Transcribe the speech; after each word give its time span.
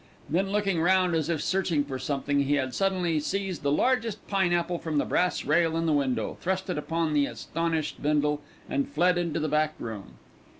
Then 0.27 0.49
looking 0.51 0.81
round 0.81 1.13
as 1.13 1.29
if 1.29 1.43
searching 1.43 1.83
for 1.83 1.99
something, 1.99 2.39
he 2.39 2.55
had 2.55 2.73
suddenly 2.73 3.19
seized 3.19 3.61
the 3.61 3.71
largest 3.71 4.27
pineapple 4.27 4.79
from 4.79 4.97
the 4.97 5.05
brass 5.05 5.45
rail 5.45 5.77
in 5.77 5.85
the 5.85 5.93
window, 5.93 6.37
thrust 6.41 6.71
it 6.71 6.77
upon 6.79 7.13
the 7.13 7.27
astonished 7.27 8.01
Bindle, 8.01 8.41
and 8.67 8.89
fled 8.89 9.19
into 9.19 9.39
the 9.39 9.47
back 9.47 9.75
room. 9.79 10.13